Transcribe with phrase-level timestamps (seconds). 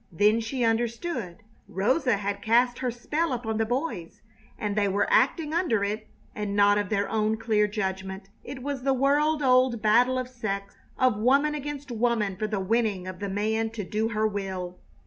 [0.11, 1.43] Then she understood.
[1.67, 4.23] Rosa had cast her spell upon the boys,
[4.57, 8.27] and they were acting under it and not of their own clear judgment.
[8.43, 13.05] It was the world old battle of sex, of woman against woman for the winning
[13.07, 14.79] of the man to do her will.